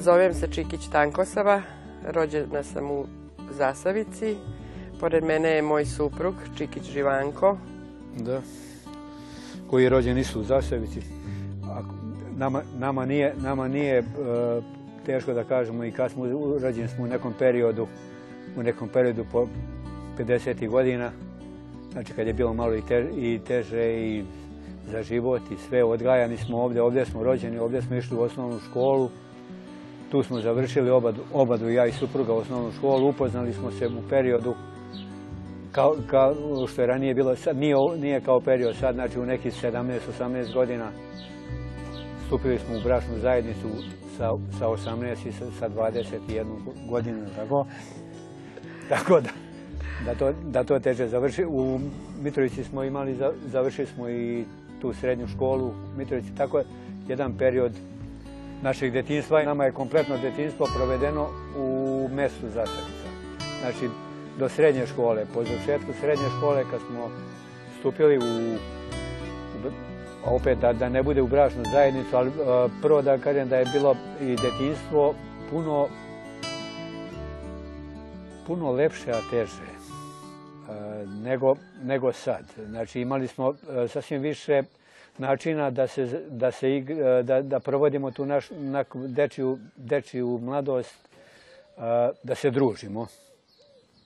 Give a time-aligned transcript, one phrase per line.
[0.00, 1.62] Zovem se Čikić Tankosava,
[2.08, 3.06] rođena sam u
[3.50, 4.36] Zasavici.
[5.00, 7.56] Pored mene je moj suprug Čikić Živanko.
[8.16, 8.40] Da.
[9.70, 11.00] Koji je rođen isto u Zasavici.
[12.78, 14.04] Nama, nije, nama nije e,
[15.06, 16.26] teško da kažemo i kad smo
[16.62, 17.86] rođeni smo u nekom periodu,
[18.56, 19.46] u nekom periodu po
[20.18, 20.68] 50.
[20.68, 21.10] godina,
[21.92, 24.24] znači kad je bilo malo i, teže i
[24.90, 28.58] za život i sve, odgajani smo ovdje, ovdje smo rođeni, ovdje smo išli u osnovnu
[28.70, 29.10] školu,
[30.10, 30.90] tu smo završili
[31.32, 34.54] obadu, ja i supruga osnovnu školu, upoznali smo se u periodu
[35.72, 35.96] kao,
[36.66, 37.56] što je ranije bilo, sad
[37.96, 40.90] nije, kao period sad, znači u nekih 17-18 godina
[42.26, 43.68] stupili smo u bračnu zajednicu
[44.16, 46.44] sa, sa 18 i sa, 21
[46.88, 47.66] godinu, tako.
[48.88, 49.30] Tako da,
[50.04, 51.44] da to, da to završi.
[51.44, 51.80] U
[52.22, 54.44] Mitrovici smo imali, završili smo i
[54.80, 56.64] tu srednju školu u Mitrovici, tako je
[57.08, 57.72] jedan period
[58.62, 59.42] našeg djetinstva.
[59.42, 63.08] Nama je kompletno djetinstvo provedeno u mjestu Zasavica.
[63.60, 63.88] Znači,
[64.38, 65.26] do srednje škole.
[65.34, 67.10] Po završetku srednje škole, kad smo
[67.80, 68.56] stupili u,
[70.24, 72.30] opet da, ne bude u bračnu zajednicu, ali
[72.82, 75.14] prvo da kažem da je bilo i djetinstvo
[75.50, 75.88] puno
[78.46, 79.68] puno lepše, a teže
[81.22, 82.44] nego, nego sad.
[82.68, 83.54] Znači imali smo
[83.88, 84.62] sasvim više
[85.18, 86.80] načina da, se, da, se,
[87.22, 88.54] da, da provodimo tu našu
[89.76, 91.08] dečiju, mladost,
[92.22, 93.06] da se družimo.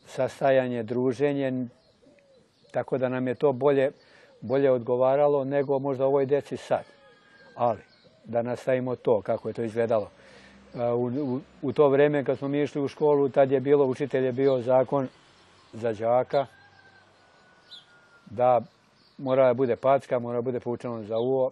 [0.07, 1.67] Sastajanje, druženje,
[2.71, 3.91] tako da nam je to bolje,
[4.41, 6.85] bolje odgovaralo nego možda ovoj deci sad.
[7.55, 7.81] Ali,
[8.25, 10.11] da nastavimo to, kako je to izgledalo.
[10.75, 14.33] U, u, to vrijeme kad smo mi išli u školu, tad je bilo, učitelj je
[14.33, 15.09] bio zakon
[15.73, 16.47] za đaka,
[18.27, 18.61] da
[19.23, 21.51] mora da bude packa, mora da bude poučeno za uvo.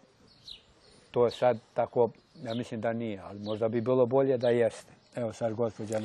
[1.11, 2.11] To je sad tako,
[2.45, 4.93] ja mislim da nije, ali možda bi bilo bolje da jeste.
[5.17, 6.01] Evo sad gospođa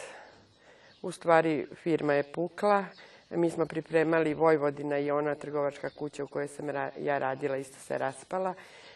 [1.03, 2.85] U stvari firma je pukla.
[3.31, 6.69] Mi smo pripremali Vojvodina i ona trgovačka kuća u kojoj sam
[6.99, 8.55] ja radila isto se raspala.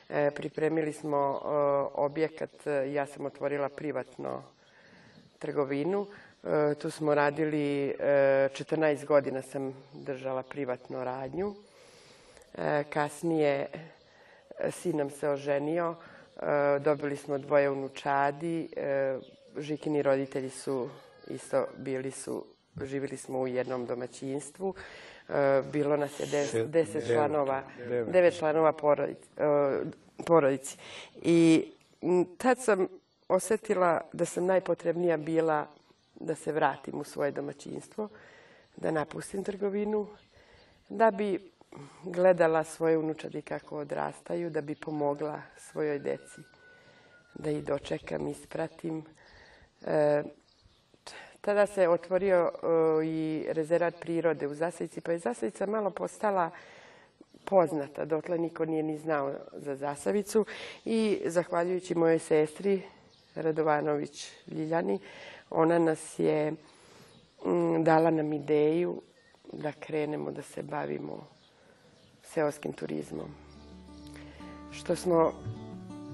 [0.08, 1.48] E, pripremili smo e,
[1.94, 2.50] objekat,
[2.92, 4.42] ja sam otvorila privatno
[5.38, 6.06] trgovinu.
[6.44, 11.54] E, tu smo radili, 14 godina sam držala privatnu radnju.
[12.90, 13.66] Kasnije
[14.70, 15.94] sin nam se oženio,
[16.80, 18.68] dobili smo dvoje unučadi.
[18.76, 19.18] E,
[19.58, 20.88] Žikini roditelji su
[21.28, 22.44] isto bili su,
[22.82, 24.74] živjeli smo u jednom domaćinstvu.
[25.28, 26.26] E, bilo nas je
[26.66, 28.72] deset, članova, devet članova
[30.26, 30.76] porodici.
[31.22, 31.68] I
[32.38, 32.88] tad sam
[33.28, 35.66] osjetila da sam najpotrebnija bila
[36.14, 38.08] da se vratim u svoje domaćinstvo,
[38.76, 40.06] da napustim trgovinu,
[40.88, 41.53] da bi
[42.04, 46.40] gledala svoje unučadi kako odrastaju da bi pomogla svojoj deci
[47.34, 49.04] da ih dočekam, ispratim.
[49.86, 50.22] E,
[51.40, 52.52] tada se otvorio
[53.04, 56.50] i rezervat prirode u Zasavici, pa je Zasavica malo postala
[57.44, 58.04] poznata.
[58.04, 60.46] Dotle niko nije ni znao za Zasavicu
[60.84, 62.82] i zahvaljujući mojoj sestri
[63.34, 64.98] Radovanović Ljiljani,
[65.50, 66.54] ona nas je
[67.78, 69.02] dala nam ideju
[69.52, 71.33] da krenemo da se bavimo
[72.34, 73.28] seoskim turizmom.
[74.72, 75.32] Što smo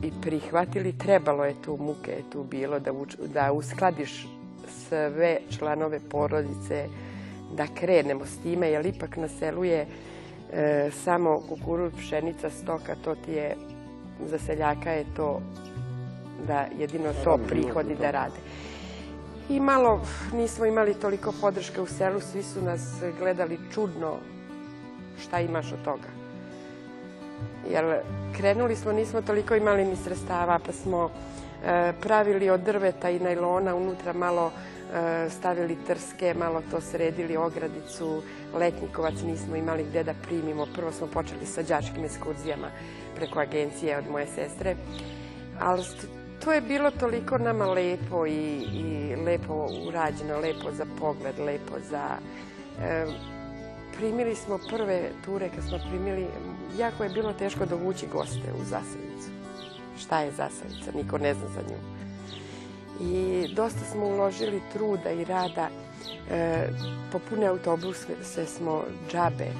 [0.02, 2.92] i prihvatili, trebalo je tu, muke je tu bilo, da,
[3.34, 4.28] da uskladiš
[4.88, 6.88] sve članove porodice,
[7.56, 9.86] da krenemo s time, jer ipak na selu je
[10.52, 13.56] e, samo kukuruz, pšenica, stoka, to ti je,
[14.26, 15.40] za seljaka je to
[16.46, 18.40] da jedino to prihodi da rade.
[19.48, 20.00] I malo
[20.32, 22.80] nismo imali toliko podrške u selu, svi su nas
[23.18, 24.16] gledali čudno,
[25.20, 26.08] šta imaš od toga.
[27.70, 28.00] Jer
[28.36, 31.10] krenuli smo, nismo toliko imali ni sredstava, pa smo
[31.64, 38.22] e, pravili od drveta i najlona unutra malo e, stavili trske, malo to sredili, ogradicu,
[38.54, 40.66] letnikovac nismo imali gdje da primimo.
[40.74, 42.68] Prvo smo počeli sa đačkim ekskurzijama
[43.16, 44.76] preko agencije od moje sestre.
[45.60, 45.84] Ali
[46.44, 48.66] to je bilo toliko nama lepo i,
[49.26, 52.08] lepo urađeno, lepo za pogled, lepo za...
[52.82, 53.06] E,
[54.00, 56.26] primili smo prve ture kad smo primili,
[56.78, 59.30] jako je bilo teško dovući goste u Zasavicu.
[60.00, 60.92] Šta je Zasavica?
[60.94, 61.78] Niko ne zna za nju.
[63.00, 65.68] I dosta smo uložili truda i rada
[66.30, 66.68] E,
[67.12, 69.52] popune autobuse smo džabe, e,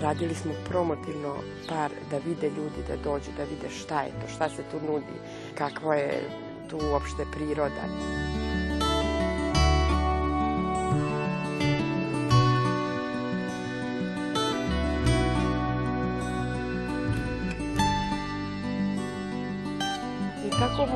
[0.00, 1.34] radili smo promotivno
[1.68, 5.16] par da vide ljudi, da dođu, da vide šta je to, šta se tu nudi,
[5.54, 6.22] kakva je
[6.70, 7.84] tu uopšte priroda.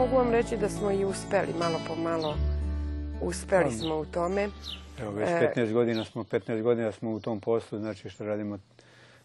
[0.04, 2.36] Mogu vam reći da smo i uspeli, malo po malo
[3.22, 4.48] uspeli smo u tome.
[5.00, 8.58] Evo, već 15 godina smo, 15 godina smo u tom poslu, znači što radimo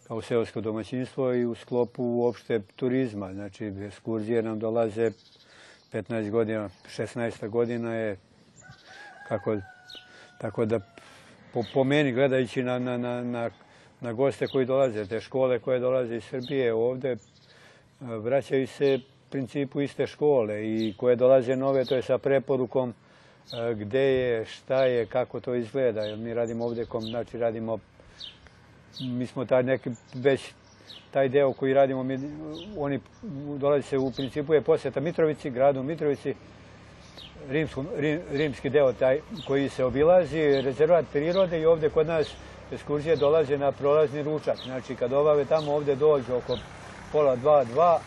[0.08, 3.32] kao seosko domaćinstvo i u sklopu uopšte turizma.
[3.32, 5.10] Znači, ekskurzije nam dolaze
[5.92, 8.16] 15 godina, 16 godina je,
[9.28, 9.56] kako,
[10.38, 10.80] tako da
[11.52, 13.50] po, po meni gledajući na, na, na, na,
[14.00, 17.16] na goste koji dolaze, te škole koje dolaze iz Srbije ovde,
[18.00, 19.00] vraćaju se
[19.30, 22.94] principu iste škole i koje dolaze nove, to je sa preporukom
[23.74, 26.16] gde je, šta je, kako to izgleda.
[26.16, 27.78] Mi radimo ovde, znači radimo,
[29.00, 30.52] mi smo taj neki, već
[31.10, 32.18] taj deo koji radimo, mi,
[32.78, 33.00] oni
[33.58, 36.34] dolazi se u principu je posjeta Mitrovici, gradu Mitrovici,
[38.30, 42.26] rimski deo taj koji se obilazi, rezervat prirode i ovde kod nas
[42.72, 44.56] ekskurzije dolaze na prolazni ručak.
[44.64, 46.58] Znači kad obave tamo ovde dođu oko
[47.12, 48.00] pola dva, dva,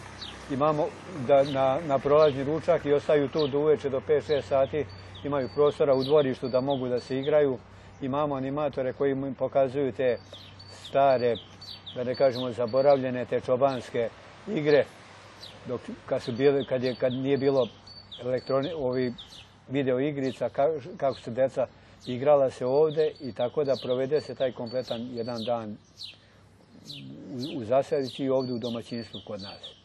[0.51, 0.87] imamo
[1.27, 4.85] da, na, na prolazni ručak i ostaju tu do uveče do 5-6 sati
[5.23, 7.57] imaju prostora u dvorištu da mogu da se igraju.
[8.01, 10.17] Imamo animatore koji im pokazuju te
[10.83, 11.35] stare,
[11.95, 14.09] da ne kažemo zaboravljene, te čobanske
[14.47, 14.85] igre.
[15.67, 16.21] Dok kad,
[16.69, 17.67] kad, je, kad nije bilo
[18.21, 18.69] elektroni,
[19.69, 20.49] video igrica,
[20.97, 21.67] kako su deca
[22.05, 25.77] igrala se ovde i tako da provede se taj kompletan jedan dan
[27.33, 29.82] u, u Zasadici i ovde u domaćinstvu kod nas.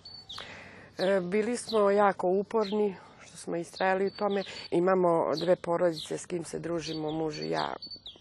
[0.98, 2.96] E, bili smo jako uporni,
[3.34, 4.44] smo istrajali u tome.
[4.70, 7.76] Imamo dve porodice s kim se družimo, muž i ja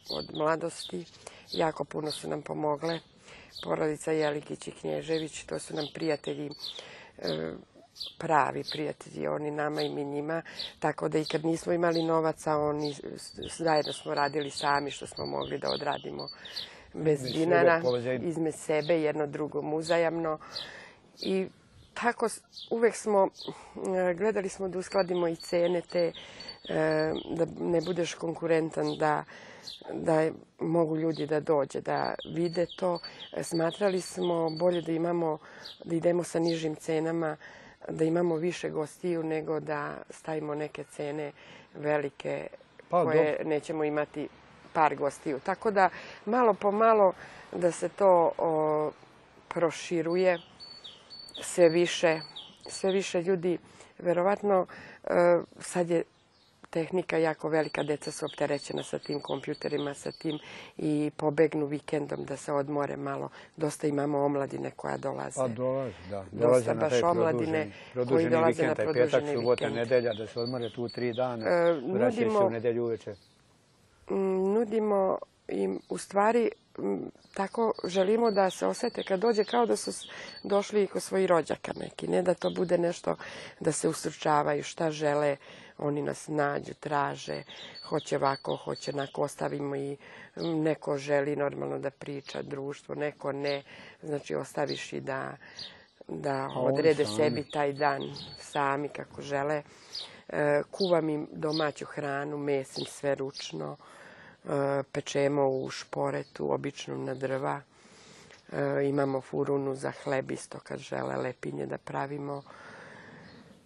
[0.09, 1.05] od mladosti.
[1.51, 2.99] Jako puno su nam pomogle.
[3.63, 6.49] Porodica Jelikić i Knježević, to su nam prijatelji
[7.17, 7.53] e,
[8.17, 10.41] pravi prijatelji, oni nama i mi njima,
[10.79, 12.95] tako da i kad nismo imali novaca, oni
[13.57, 16.27] zajedno smo radili sami što smo mogli da odradimo
[16.93, 17.81] bez dinara,
[18.21, 20.39] izme sebe, jedno drugom uzajamno.
[21.21, 21.47] I
[22.01, 22.27] tako
[22.69, 23.27] uvek smo,
[24.09, 26.11] e, gledali smo da uskladimo i cene te,
[26.69, 29.23] e, da ne budeš konkurentan, da,
[29.93, 30.29] da
[30.59, 32.99] mogu ljudi da dođe, da vide to.
[33.41, 35.37] Smatrali smo bolje da imamo,
[35.83, 37.37] da idemo sa nižim cenama,
[37.89, 41.31] da imamo više gostiju nego da stavimo neke cene
[41.73, 42.47] velike
[42.89, 43.49] pa, koje do...
[43.49, 44.27] nećemo imati
[44.73, 45.39] par gostiju.
[45.39, 45.89] Tako da
[46.25, 47.13] malo po malo
[47.51, 48.91] da se to o,
[49.47, 50.39] proširuje
[51.41, 52.19] sve više,
[52.69, 53.57] sve više ljudi,
[53.99, 54.65] verovatno
[55.03, 56.03] e, sad je
[56.69, 60.39] tehnika jako velika, deca su opterećena sa tim kompjuterima, sa tim
[60.77, 63.29] i pobegnu vikendom da se odmore malo.
[63.57, 65.35] Dosta imamo omladine koja dolaze.
[65.35, 66.25] Pa dolaze, da.
[66.31, 67.71] Dolaze Dosta baš omladine
[68.09, 69.75] koji dolaze vikend, na produženi petak, subota, vikend.
[69.75, 73.15] nedelja, da se odmore tu tri dana, e, nudimo, se u nedelju uveče.
[74.53, 75.17] Nudimo
[75.47, 76.49] im u stvari
[77.33, 79.91] tako želimo da se osete kad dođe kao da su
[80.43, 83.15] došli i kod svojih rođaka neki, ne da to bude nešto
[83.59, 85.37] da se ustručavaju šta žele,
[85.77, 87.43] oni nas nađu, traže,
[87.89, 89.97] hoće ovako, hoće nako, ostavimo i
[90.35, 93.63] neko želi normalno da priča društvo, neko ne,
[94.03, 95.37] znači ostaviš i da,
[96.07, 98.01] da odrede sebi taj dan
[98.39, 99.63] sami kako žele.
[100.29, 103.77] E, kuvam im domaću hranu, mesim sve ručno,
[104.91, 107.61] pečemo u šporetu, obično na drva.
[108.51, 112.43] E, imamo furunu za hleb isto kad žele lepinje da pravimo.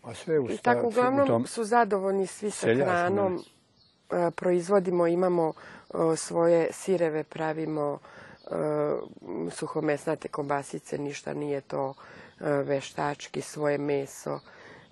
[0.04, 3.44] A sve u I tako uglavnom su zadovoljni svi sa hranom.
[4.12, 5.54] E, proizvodimo, imamo
[6.16, 8.00] svoje sireve, pravimo
[9.52, 11.94] suhomesnate kobasice, ništa nije to
[12.40, 14.40] veštački, svoje meso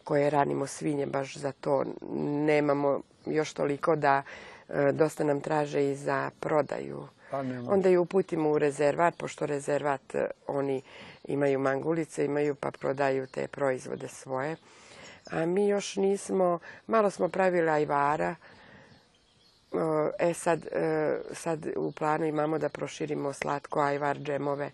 [0.03, 1.86] koje ranimo svinje baš za to.
[2.12, 4.24] Nemamo još toliko da E,
[4.94, 7.08] dosta nam traže i za prodaju.
[7.32, 10.82] Pa Onda ju uputimo u rezervat, pošto rezervat e, oni
[11.24, 14.56] imaju mangulice, imaju pa prodaju te proizvode svoje.
[15.32, 18.36] A mi još nismo, malo smo pravili ajvara,
[20.20, 24.72] E sad, e, sad u planu imamo da proširimo slatko ajvar, džemove,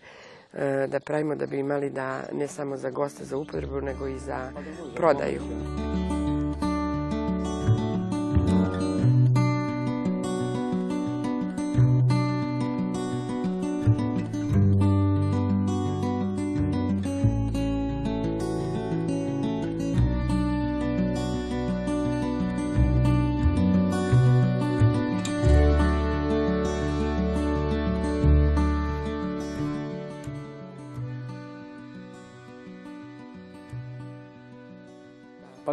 [0.88, 4.52] da pravimo da bi imali da ne samo za goste za upotrebu, nego i za
[4.94, 5.42] prodaju.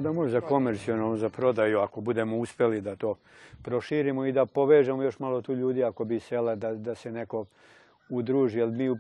[0.04, 3.16] Da može za komercijalno, za prodaju, ako budemo uspjeli da to
[3.64, 7.46] proširimo i da povežemo još malo tu ljudi ako bi sela, da, da se neko
[8.10, 8.96] udruži, jer mi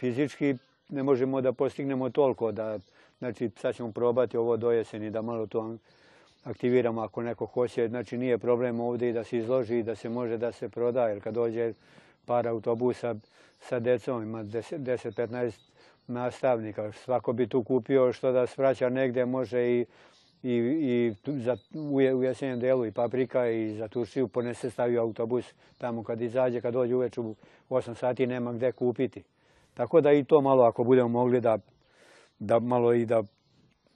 [0.00, 0.56] fizički
[0.88, 2.78] ne možemo da postignemo toliko da,
[3.18, 5.76] znači sad ćemo probati ovo do jeseni da malo to
[6.44, 7.88] aktiviramo ako neko hoće.
[7.88, 11.08] Znači nije problem ovdje i da se izloži i da se može da se proda,
[11.08, 11.72] jer kad dođe
[12.24, 13.14] par autobusa
[13.60, 15.52] sa decom, ima 10-15
[16.08, 16.92] nastavnika.
[16.92, 19.86] Svako bi tu kupio što da svraća negdje, može i,
[20.42, 26.02] i, i za, u jesenjem delu i paprika i za Turciju ponese stavio autobus tamo
[26.02, 27.34] kad izađe, kad dođe uveč u
[27.70, 29.22] 8 sati nema gdje kupiti.
[29.74, 31.58] Tako da i to malo ako budemo mogli da,
[32.38, 33.22] da malo i da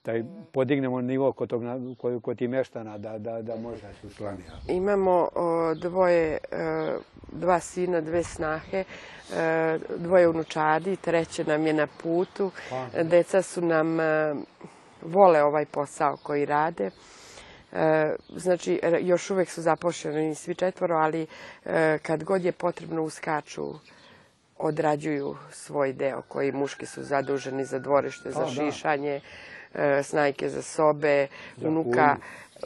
[0.04, 0.12] da
[0.52, 1.62] podignemo nivo kod, tog,
[2.22, 4.42] kod tih meštana da, da, da može se učlani.
[4.68, 5.28] Imamo
[5.76, 6.96] dvoje, e,
[7.32, 8.84] dva sina, dve snahe,
[9.34, 12.50] e, dvoje unučadi, treće nam je na putu.
[12.70, 13.02] Pa.
[13.02, 14.34] Deca su nam, e,
[15.02, 16.90] vole ovaj posao koji rade.
[18.36, 21.26] Znači, još uvijek su zapošljeni svi četvoro, ali
[22.02, 23.74] kad god je potrebno uskaču
[24.62, 29.20] odrađuju svoj deo koji muški su zaduženi za dvorište, za šišanje,
[29.74, 31.26] E, snajke za sobe,
[31.62, 32.16] unuka,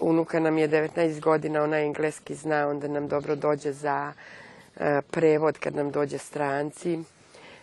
[0.00, 4.12] unuka nam je 19 godina, ona engleski zna, onda nam dobro dođe za
[4.76, 6.99] e, prevod kad nam dođe stranci.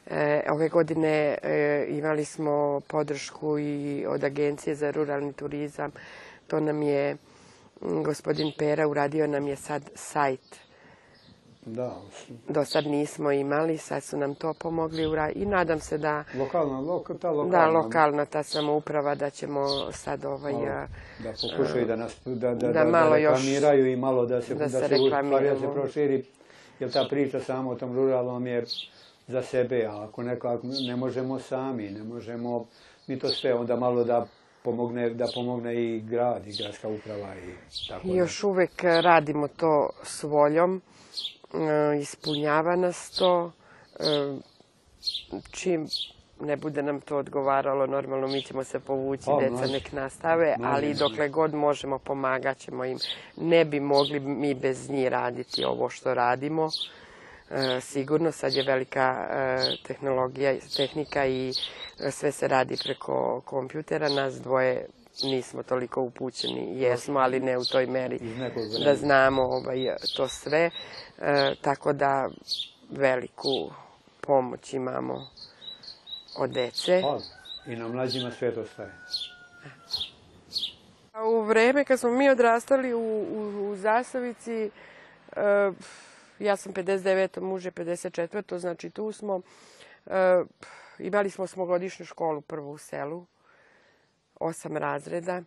[0.08, 1.38] E, ove godine
[1.88, 5.92] imali smo podršku i od Agencije za ruralni turizam.
[6.48, 7.18] To nam je
[7.82, 10.60] gospodin Pera uradio nam je sad sajt
[11.65, 11.96] da.
[12.50, 15.03] Do sad nismo imali, sad su nam to pomogli
[15.36, 16.24] i nadam se da...
[16.39, 17.58] Lokalna, ta lokalna...
[17.58, 20.53] Da, lokalna ta samouprava da ćemo sad ovaj...
[21.24, 24.79] da pokušaju da nas da, da, da, malo reklamiraju i malo da se, da se,
[24.79, 26.25] da se proširi.
[26.79, 28.65] Jer ta priča samo o tom ruralnom je
[29.27, 32.65] za sebe, a ako neko ne možemo sami, ne možemo
[33.08, 34.25] mi to sve onda malo da
[34.63, 40.24] pomogne, da pomogne i grad i gradska uprava i tako Još uvijek radimo to s
[40.24, 40.82] voljom.
[41.54, 43.52] E, ispunjava nas to.
[44.00, 44.36] E,
[45.52, 45.88] čim
[46.40, 50.94] ne bude nam to odgovaralo, normalno mi ćemo se povući, pa, deca nek nastave, ali
[50.94, 52.98] dokle god možemo pomagat ćemo im.
[53.38, 56.70] Ne bi mogli mi bez njih raditi ovo što radimo.
[57.52, 59.28] E, sigurno sad je velika
[59.88, 61.54] tehnologija, tehnika i
[62.12, 64.10] sve se radi preko kompjutera.
[64.10, 64.86] Nas dvoje
[65.24, 68.20] nismo toliko upućeni, jesmo, ali ne u toj meri
[68.86, 70.70] da znamo ovaj, to sve.
[71.22, 72.29] E, tako da
[72.89, 73.72] veliku
[74.22, 75.27] pomoć imamo
[76.38, 77.01] od dece.
[77.67, 78.91] I na mlađima sve to staje.
[81.25, 83.25] U vreme kad smo mi odrastali u,
[83.70, 84.70] u, Zasavici,
[85.36, 85.72] e,
[86.39, 87.41] ja sam 59.
[87.41, 88.58] muže 54.
[88.58, 89.41] znači tu smo.
[90.05, 90.43] E,
[91.00, 93.25] imali smo smogodišnju školu prvu u selu,
[94.39, 95.41] osam razreda.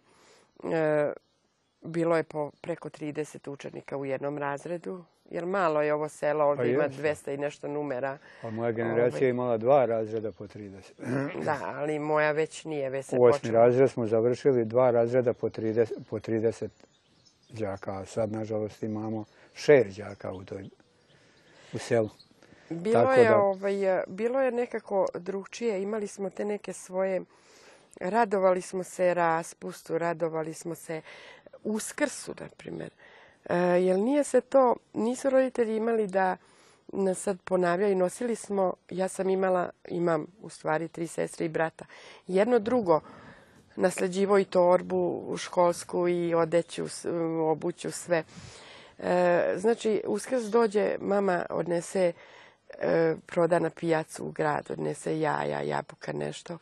[1.83, 6.65] bilo je po preko 30 učenika u jednom razredu jer malo je ovo selo, ovdje
[6.65, 8.19] pa ima 200 i nešto numera.
[8.43, 10.81] A moja generacija je imala dva razreda po 30.
[11.45, 15.49] da, ali moja već nije, već se U osmi razred smo završili dva razreda po
[15.49, 16.69] 30, po 30
[17.49, 20.69] đaka, a sad nažalost imamo šest đaka u, toj,
[21.73, 22.11] u selu.
[22.71, 27.23] Bilo je, ovaj, bilo je nekako drugčije, imali smo te neke svoje,
[28.01, 31.03] radovali smo se raspustu, radovali smo se
[31.65, 32.91] uskrsu, na primjer.
[33.49, 36.37] E, jer nije se to, nisu roditelji imali da
[36.93, 37.97] nas sad ponavljaju.
[37.97, 41.85] Nosili smo, ja sam imala, imam u stvari tri sestre i brata.
[42.27, 43.01] Jedno drugo,
[43.77, 46.85] nasljeđivo i torbu školsku i odeću,
[47.51, 48.25] obuću, sve.
[48.99, 52.13] E, znači, uskrs dođe, mama odnese
[52.79, 56.59] e, proda na pijacu u grad, odnese jaja, jabuka, nešto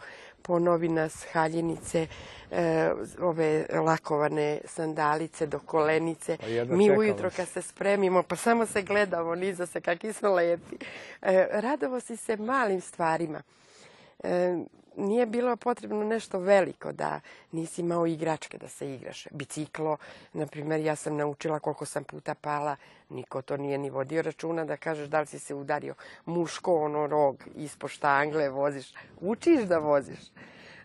[0.46, 2.06] ponovi nas haljinice,
[2.50, 6.36] e, ove lakovane sandalice do kolenice.
[6.36, 10.76] Pa Mi ujutro kad se spremimo, pa samo se gledamo niza se kakvi smo lepi.
[11.22, 13.42] E, radovo si se malim stvarima.
[14.24, 14.56] E,
[14.96, 17.20] nije bilo potrebno nešto veliko da
[17.52, 19.26] nisi imao igračke da se igraš.
[19.30, 19.96] Biciklo,
[20.32, 22.76] na primjer, ja sam naučila koliko sam puta pala,
[23.08, 27.06] niko to nije ni vodio računa da kažeš da li si se udario muško, ono
[27.06, 28.94] rog, ispod štangle voziš.
[29.20, 30.20] Učiš da voziš.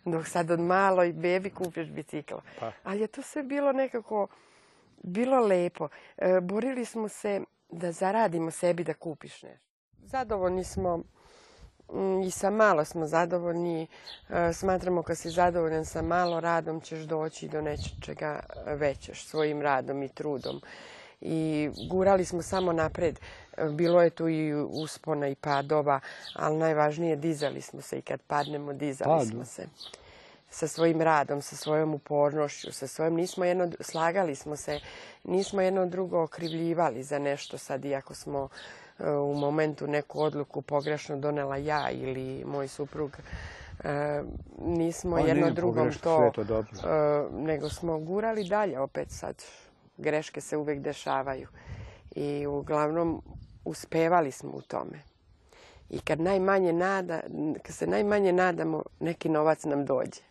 [0.06, 2.42] Dok sad od maloj bebi kupiš bicikla.
[2.60, 2.72] Pa.
[2.84, 4.28] Ali je to sve bilo nekako,
[5.04, 5.90] bilo lepo.
[6.18, 9.66] E, borili smo se da zaradimo sebi da kupiš nešto.
[10.04, 11.04] Zadovoljni smo
[12.26, 13.88] i sa malo smo zadovoljni.
[14.30, 20.04] E, smatramo kad si zadovoljan sa malo radom ćeš doći do nečega većeš svojim radom
[20.04, 20.62] i trudom.
[21.22, 23.20] I gurali smo samo napred.
[23.58, 26.00] E, bilo je tu i uspona i padova,
[26.36, 29.68] ali najvažnije dizali smo se i kad padnemo dizali smo se.
[30.52, 34.80] sa svojim radom, sa svojom upornošću, sa svojim, nismo jedno, slagali smo se,
[35.24, 38.50] nismo jedno drugo okrivljivali za nešto sad, iako smo
[39.00, 43.18] u momentu neku odluku pogrešno donela ja ili moj suprug,
[43.84, 44.24] e,
[44.62, 46.62] nismo Pa jedno drugom to, e,
[47.32, 49.44] nego smo gurali dalje, opet sad,
[49.98, 51.48] greške se uvijek dešavaju.
[52.16, 53.22] I uglavnom
[53.66, 55.00] uspevali smo u tome.
[55.90, 57.20] I kad najmanje nada,
[57.64, 60.22] kad se najmanje nadamo, neki novac nam dođe.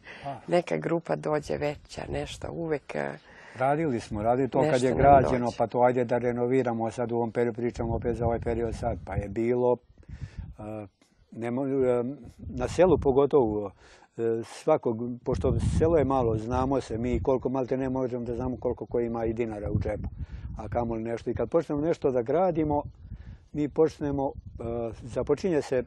[0.46, 3.18] Neka grupa dođe veća, nešto, uvek e,
[3.58, 7.32] Radili smo, radili to kad je građeno, pa to ajde da renoviramo sad u ovom
[7.32, 9.76] periodu, pričamo opet za ovaj period sad, pa je bilo,
[12.38, 13.70] na selu pogotovo,
[14.44, 18.86] svakog, pošto selo je malo, znamo se mi koliko malte ne možemo da znamo koliko
[18.86, 20.08] ko ima i dinara u džepu,
[20.58, 21.30] a kamoli nešto.
[21.30, 22.82] I kad počnemo nešto da gradimo,
[23.52, 24.32] mi počnemo,
[25.02, 25.84] započinje se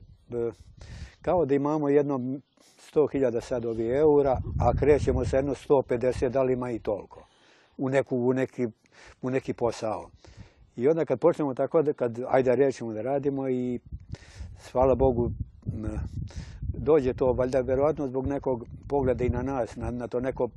[1.22, 6.54] kao da imamo jedno 100.000 sad ovi eura, a krećemo sa jedno 150, da li
[6.54, 7.24] ima i toliko,
[7.78, 8.68] u, neku, u, neki,
[9.22, 10.10] u neki posao.
[10.76, 13.80] I onda kad počnemo tako, kad ajde rećemo da radimo i
[14.72, 15.32] hvala Bogu
[16.74, 20.50] dođe to valjda verovatno zbog nekog pogleda i na nas, na, na to neko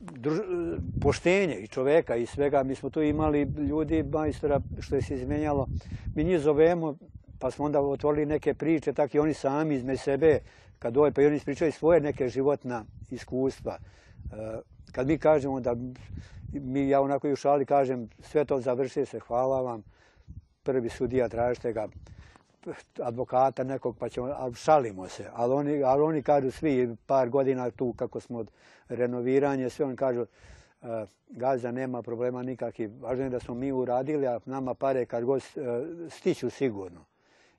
[0.00, 2.62] druž- poštenje i čoveka i svega.
[2.62, 5.66] Mi smo tu imali ljudi, majstora, što je se izmenjalo.
[6.14, 6.96] Mi njih zovemo,
[7.38, 10.38] pa smo onda otvorili neke priče, tako i oni sami izme sebe,
[10.78, 13.78] kad dođe, pa i oni ispričaju svoje neke životna iskustva.
[14.88, 15.76] E, Kad mi kažemo da,
[16.52, 19.82] mi, ja onako i u šali kažem, sve to završi se, hvala vam,
[20.62, 21.88] prvi sudija, tražite ga,
[23.00, 25.30] advokata nekog, pa ćemo, ali šalimo se.
[25.32, 28.50] Ali oni, ali oni kažu svi par godina tu kako smo od
[28.88, 30.88] renoviranje, sve oni kažu, uh,
[31.28, 32.90] gazda nema problema nikakvih.
[33.00, 35.62] Važno je da smo mi uradili, a nama pare kad god uh,
[36.10, 37.04] stiću sigurno.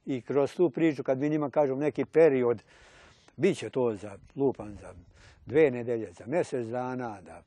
[0.06, 2.64] I kroz tu priču, kad mi njima kažemo neki period,
[3.36, 4.94] bit će to za lupan, za
[5.46, 7.44] dve nedelje, za mjesec dana, da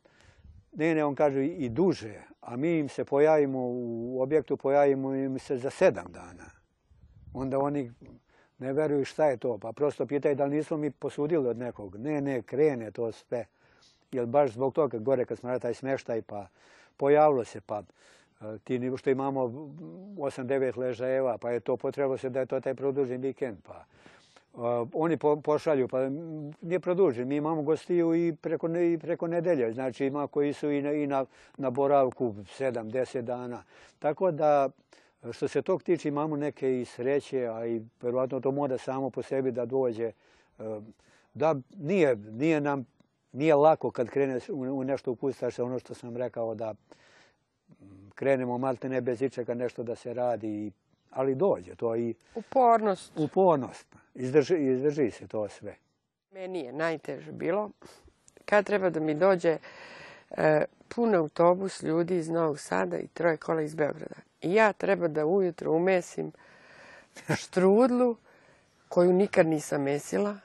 [0.76, 5.38] ne, ne, on kaže i duže, a mi im se pojavimo u objektu, pojavimo im
[5.38, 6.50] se za sedam dana.
[7.34, 7.92] Onda oni
[8.58, 11.96] ne veruju šta je to, pa prosto pitaju da li nismo mi posudili od nekog.
[11.96, 13.44] Ne, ne, krene to sve.
[14.12, 16.46] Jer baš zbog toga gore kad smo radili taj smeštaj, pa
[16.96, 17.82] pojavilo se, pa
[18.40, 22.74] e, ti što imamo 8-9 ležajeva, pa je to potrebno se da je to taj
[22.74, 23.84] produžen vikend, pa
[24.94, 26.08] oni po, pošalju, pa
[26.60, 27.28] nije produžen.
[27.28, 29.72] Mi imamo gostiju i preko, i preko nedelje.
[29.72, 31.24] Znači ima koji su i na, i na,
[31.56, 33.62] na boravku 7-10 dana.
[33.98, 34.68] Tako da
[35.32, 39.22] što se tog tiče imamo neke i sreće, a i verovatno to mora samo po
[39.22, 40.12] sebi da dođe.
[40.58, 40.82] Uh,
[41.36, 42.86] Da nije, nije nam
[43.32, 46.74] nije lako kad krene u, nešto upustaš ono što sam rekao da
[48.14, 50.72] krenemo malte ne bez ičega nešto da se radi, i-
[51.10, 53.12] ali dođe to i upornost.
[53.16, 53.86] upornost.
[54.14, 55.76] Izdrži, izdrži se to sve.
[56.32, 57.70] Meni je najteže bilo
[58.44, 59.58] kad treba da mi dođe
[60.30, 64.16] e, pun autobus ljudi iz Novog Sada i troje kola iz Beograda.
[64.40, 66.32] I ja treba da ujutro umesim
[67.34, 68.16] štrudlu
[68.88, 70.38] koju nikad nisam mesila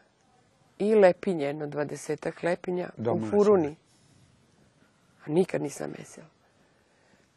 [0.79, 3.75] i lepinje, jedno dvadesetak lepinja u furuni.
[5.25, 6.27] A nikad nisam mesila.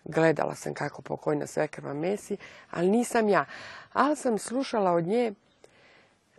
[0.04, 2.36] Gledala sam kako pokojna svekrva mesi,
[2.70, 3.44] ali nisam ja.
[3.92, 5.32] Ali sam slušala od nje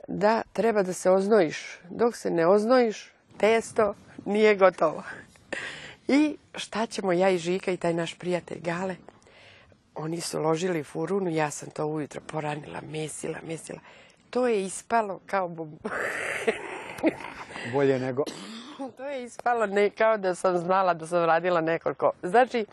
[0.08, 1.80] da treba da se oznojiš.
[1.90, 5.04] Dok se ne oznojiš, testo nije gotovo.
[6.08, 8.96] I šta ćemo ja i Žika i taj naš prijatelj Gale?
[9.96, 13.80] Oni su ložili furunu, ja sam to ujutro poranila, mesila, mesila.
[14.30, 15.48] To je ispalo kao
[17.74, 18.24] Bolje nego...
[18.98, 22.12] to je ispalo ne, kao da sam znala da sam radila nekoliko.
[22.24, 22.66] Znači,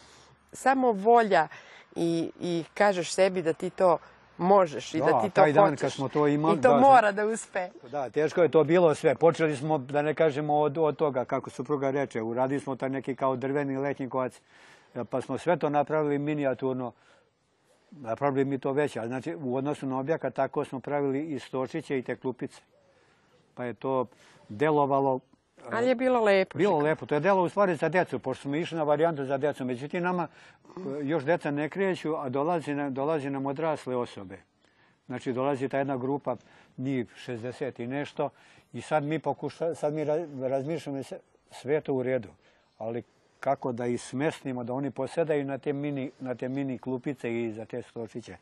[0.53, 1.49] samo volja
[1.97, 3.99] i, i kažeš sebi da ti to
[4.39, 5.81] možeš i da, Da, ti to taj dan hoćeš.
[5.81, 7.69] kad smo to imali, I to da, mora da uspe.
[7.91, 9.15] Da, teško je to bilo sve.
[9.15, 13.15] Počeli smo, da ne kažemo od, od toga, kako supruga reče, uradili smo taj neki
[13.17, 14.41] kao drveni letnji kovac,
[15.11, 16.93] pa smo sve to napravili minijaturno,
[17.91, 18.99] napravili mi to veće.
[18.99, 22.61] Ali znači, u odnosu na objakat, tako smo pravili i stočiće i te klupice.
[23.55, 24.07] Pa je to
[24.49, 25.21] delovalo
[25.71, 26.59] Ali je bilo lepo.
[26.59, 29.39] Bilo lepo, to je delo u stvari za djecu, pošto smo išli na varijantu za
[29.39, 29.65] djecu.
[29.65, 30.29] Međutim, nama
[30.67, 30.71] e,
[31.03, 34.39] još djeca ne kreću, a dolazi, nam- dolazi nam odrasle osobe.
[35.07, 36.37] Znači, dolazi ta jedna grupa,
[36.79, 38.31] njih 60 i nešto,
[38.73, 41.19] i sad mi pokuša, sad mi ra- razmišljamo se,
[41.51, 42.29] sve to u redu,
[42.79, 43.03] ali
[43.41, 47.53] kako da ih smestimo, da oni posedaju na te mini, na te mini klupice i
[47.53, 48.37] za te stočiće.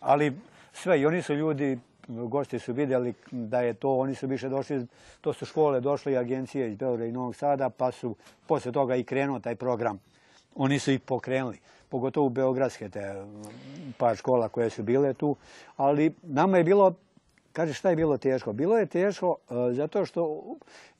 [0.00, 0.32] Ali
[0.72, 4.86] sve, i oni su ljudi, gosti su vidjeli da je to, oni su više došli,
[5.20, 8.96] to su škole došle i agencije iz Beograda i Novog Sada, pa su poslije toga
[8.96, 10.00] i krenuo taj program.
[10.54, 13.24] Oni su ih pokrenuli, pogotovo beogradske te
[13.98, 15.36] par škola koje su bile tu,
[15.76, 16.94] ali nama je bilo
[17.52, 18.52] Kaže šta je bilo teško?
[18.52, 20.42] Bilo je teško e, zato što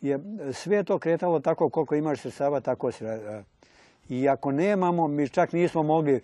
[0.00, 0.20] je
[0.52, 3.44] sve to kretalo tako koliko imaš sredstava, tako se...
[4.08, 6.20] I ako nemamo, mi čak nismo mogli,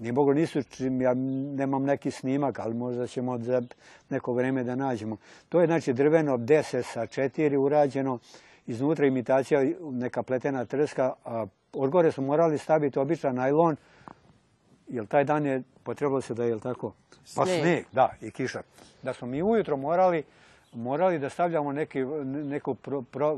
[0.00, 0.58] ni mogu nisu,
[1.00, 1.14] ja
[1.56, 3.62] nemam neki snimak, ali možda ćemo za
[4.10, 5.16] neko vreme da nađemo.
[5.48, 8.18] To je znači drveno deset sa četiri urađeno,
[8.66, 9.60] iznutra imitacija
[9.92, 13.76] neka pletena trska, a od gore smo morali staviti običan najlon,
[14.88, 16.92] jer taj dan je potrebalo se da je tako,
[17.36, 18.62] pa sneg, da, i kiša.
[19.02, 20.22] Da smo mi ujutro morali,
[20.72, 22.76] morali da stavljamo neki, neku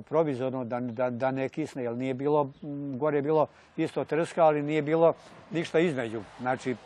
[0.08, 2.50] provizorno da, da, da ne kisne, jer nije bilo,
[2.96, 5.12] gore je bilo isto trska, ali nije bilo
[5.50, 6.22] ništa između.
[6.40, 6.76] Znači,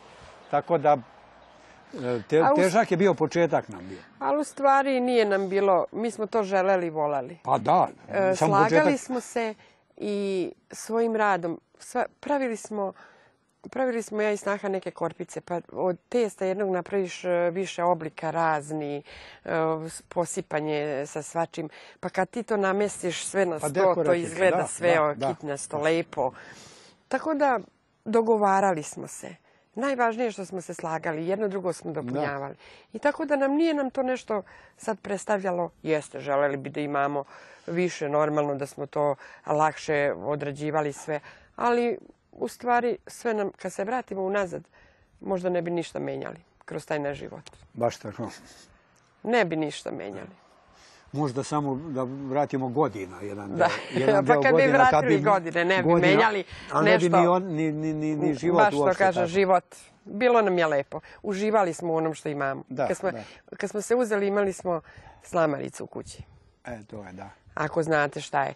[0.51, 0.97] tako da
[2.29, 3.97] te, težak je bio početak nam bio.
[4.19, 7.37] Ali u stvari nije nam bilo, mi smo to želeli i volali.
[7.43, 9.53] Pa da, e, Slagali smo se
[9.97, 11.59] i svojim radom,
[12.19, 12.93] pravili smo
[13.69, 18.31] Pravili smo ja i snaha neke korpice, pa od testa jednog napraviš e, više oblika
[18.31, 19.03] razni,
[19.45, 19.49] e,
[20.09, 21.69] posipanje sa svačim.
[21.99, 26.31] Pa kad ti to namestiš sve na pa sto, to izgleda sve kitnasto, lepo.
[27.07, 27.59] Tako da
[28.05, 29.35] dogovarali smo se.
[29.75, 32.55] Najvažnije je što smo se slagali, jedno drugo smo dopunjavali.
[32.93, 34.43] I tako da nam nije nam to nešto
[34.77, 37.23] sad predstavljalo, jeste, želeli bi da imamo
[37.67, 41.19] više normalno, da smo to lakše odrađivali sve,
[41.55, 41.97] ali
[42.35, 44.63] u stvari sve nam, kad se vratimo unazad,
[45.21, 47.43] možda ne bi ništa menjali kroz taj naš život.
[47.73, 48.29] Baš tako.
[49.23, 50.35] Ne bi ništa menjali.
[51.11, 53.21] Možda samo da vratimo godina.
[53.21, 53.69] Jedan da.
[53.93, 57.09] Jedan pa kad bi vratili godine, ne bi menjali ali nešto.
[57.09, 59.75] ne bi ni, ni, ni, ni život Baš to kaže, život.
[60.05, 60.99] Bilo nam je lepo.
[61.23, 62.63] Uživali smo u onom što imamo.
[62.69, 63.11] Da, kad, smo,
[63.57, 64.81] kad smo se uzeli, imali smo
[65.23, 66.23] slamaricu u kući.
[66.65, 67.29] E, to je, da.
[67.53, 68.53] Ako znate šta je.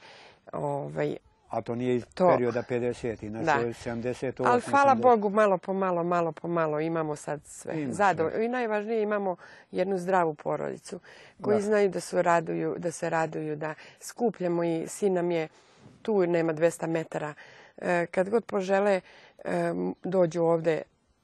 [0.53, 1.17] Ovaj,
[1.49, 3.41] a to nije iz perioda 50.
[3.43, 4.43] Znači 78.
[4.45, 7.87] Ali hvala Bogu, malo po malo, malo po malo imamo sad sve.
[7.91, 8.39] Zadovoljno.
[8.39, 9.35] I najvažnije imamo
[9.71, 10.99] jednu zdravu porodicu
[11.41, 15.47] koji znaju da, su raduju, da se raduju, da skupljamo i sin nam je
[16.01, 17.33] tu, nema 200 metara.
[17.77, 19.01] E, kad god požele,
[19.45, 20.81] e, dođu ovde,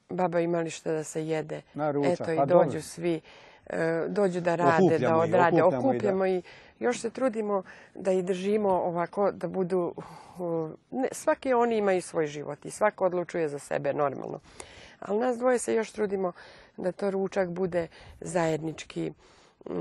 [0.10, 1.62] baba imali što da se jede.
[2.06, 3.22] Eto i pa dođu svi.
[3.70, 5.64] E, dođu da rade, da odrade.
[5.64, 6.42] Okupljamo i
[6.80, 7.64] još se trudimo
[7.96, 9.94] da ih držimo ovako, da budu...
[10.92, 14.40] Ne, svaki oni imaju svoj život i svako odlučuje za sebe normalno.
[15.00, 16.32] Ali nas dvoje se još trudimo
[16.78, 17.88] da to ručak bude
[18.22, 19.12] zajednički,
[19.70, 19.74] mm,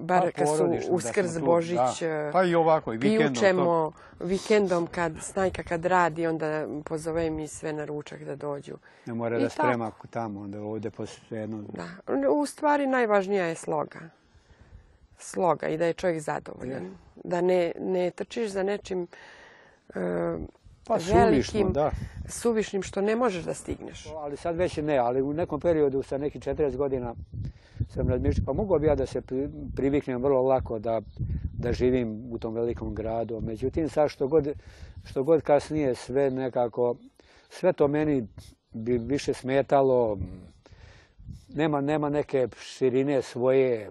[0.00, 3.92] bar pa kad su uskrz Božić, pa i ovako, i vikendom.
[4.20, 8.76] vikendom, kad snajka kad radi, onda pozove mi sve na ručak da dođu.
[9.06, 10.90] Ne mora da sprema tamo, onda ovdje
[11.30, 11.62] jedno.
[11.62, 11.88] Da.
[12.30, 14.00] U stvari najvažnija je sloga
[15.18, 16.96] sloga i da je čovjek zadovoljan.
[17.24, 19.94] Da ne, ne trčiš za nečim uh,
[20.86, 21.90] pa, velikim, da.
[22.28, 24.06] suvišnim što ne možeš da stigneš.
[24.16, 27.14] Ali sad već ne, ali u nekom periodu sa nekih 40 godina
[27.88, 29.22] sam razmišljao, pa mogu bi ja da se
[29.76, 31.00] priviknem vrlo lako da,
[31.58, 33.40] da živim u tom velikom gradu.
[33.40, 34.48] Međutim, sad što god,
[35.04, 36.96] što god kasnije sve nekako,
[37.50, 38.26] sve to meni
[38.72, 40.18] bi više smetalo,
[41.48, 43.90] nema, nema neke širine svoje,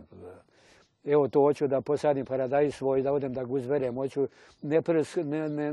[1.06, 4.28] evo to hoću da posadim paradajz svoj, da odem da ga uzverem, hoću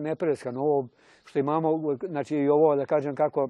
[0.00, 0.88] nepreskan, ovo
[1.24, 3.48] što imamo, znači i ovo da kažem kako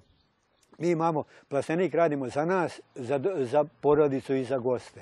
[0.79, 5.01] mi imamo, plastenik radimo za nas, za, za porodicu i za goste.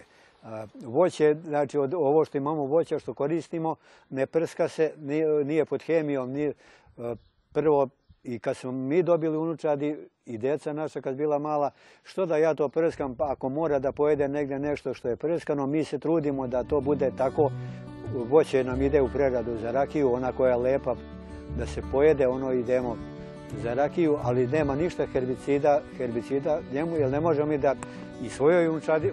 [0.84, 3.76] Voće, znači od ovo što imamo voća što koristimo,
[4.10, 4.92] ne prska se,
[5.44, 6.52] nije, pod hemijom, nije,
[7.52, 7.88] prvo
[8.24, 11.70] i kad smo mi dobili unučadi i deca naša kad bila mala,
[12.02, 15.66] što da ja to prskam, pa ako mora da pojede negdje nešto što je prskano,
[15.66, 17.50] mi se trudimo da to bude tako,
[18.14, 20.94] voće nam ide u preradu za rakiju, ona koja je lepa
[21.58, 22.96] da se pojede, ono idemo
[23.62, 27.74] za rakiju, ali nema ništa herbicida, herbicida njemu, jer ne možemo mi da
[28.22, 29.12] i svojoj unučadi,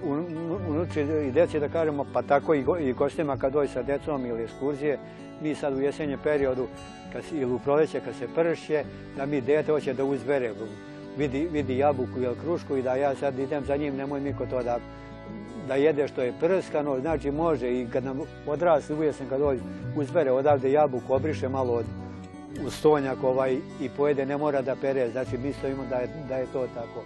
[0.70, 4.44] unuči i deci da kažemo, pa tako i, i gostima kad dođe sa decom ili
[4.44, 5.00] ekskurzije,
[5.42, 6.68] mi sad u jesenjem periodu
[7.14, 8.84] kad, ili u proleće kad se pršće,
[9.18, 10.52] da mi dete hoće da uzbere,
[11.18, 14.64] vidi, vidi jabuku ili krušku i da ja sad idem za njim, nemoj niko to
[14.64, 14.80] da,
[15.68, 19.62] da jede što je prskano, znači može i kad nam odrasli jesen kad dođe
[19.96, 21.86] uzbere odavde jabuku, obriše malo od
[22.68, 26.46] ustonjak ovaj i pojede, ne mora da pere, znači mi stojimo da je, da je
[26.54, 27.04] to tako.